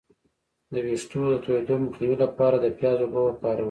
د 0.71 0.73
ویښتو 0.85 1.21
د 1.31 1.35
تویدو 1.45 1.75
مخنیوي 1.85 2.17
لپاره 2.23 2.55
د 2.59 2.65
پیاز 2.77 2.97
اوبه 3.01 3.21
وکاروئ 3.23 3.59